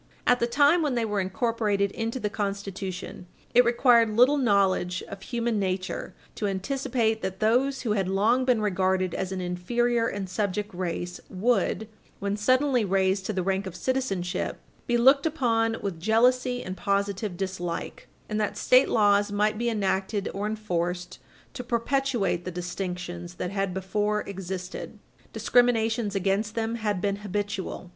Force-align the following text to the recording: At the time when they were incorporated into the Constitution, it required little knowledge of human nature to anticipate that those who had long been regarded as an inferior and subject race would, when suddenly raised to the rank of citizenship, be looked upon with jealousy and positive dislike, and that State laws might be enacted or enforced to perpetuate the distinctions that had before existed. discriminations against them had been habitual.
At 0.25 0.39
the 0.39 0.47
time 0.47 0.81
when 0.81 0.95
they 0.95 1.05
were 1.05 1.19
incorporated 1.19 1.91
into 1.91 2.19
the 2.19 2.27
Constitution, 2.27 3.27
it 3.53 3.63
required 3.63 4.09
little 4.09 4.39
knowledge 4.39 5.03
of 5.07 5.21
human 5.21 5.59
nature 5.59 6.15
to 6.33 6.47
anticipate 6.47 7.21
that 7.21 7.39
those 7.39 7.81
who 7.83 7.91
had 7.91 8.07
long 8.07 8.43
been 8.43 8.61
regarded 8.63 9.13
as 9.13 9.31
an 9.31 9.41
inferior 9.41 10.07
and 10.07 10.27
subject 10.27 10.73
race 10.73 11.19
would, 11.29 11.87
when 12.17 12.35
suddenly 12.35 12.83
raised 12.83 13.27
to 13.27 13.33
the 13.33 13.43
rank 13.43 13.67
of 13.67 13.75
citizenship, 13.75 14.57
be 14.87 14.97
looked 14.97 15.27
upon 15.27 15.77
with 15.83 15.99
jealousy 15.99 16.63
and 16.63 16.77
positive 16.77 17.37
dislike, 17.37 18.07
and 18.27 18.41
that 18.41 18.57
State 18.57 18.89
laws 18.89 19.31
might 19.31 19.59
be 19.59 19.69
enacted 19.69 20.27
or 20.33 20.47
enforced 20.47 21.19
to 21.53 21.63
perpetuate 21.63 22.43
the 22.43 22.49
distinctions 22.49 23.35
that 23.35 23.51
had 23.51 23.71
before 23.71 24.21
existed. 24.23 24.97
discriminations 25.31 26.15
against 26.15 26.55
them 26.55 26.73
had 26.73 27.01
been 27.01 27.17
habitual. 27.17 27.87